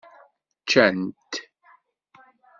Ccant. 0.69 1.31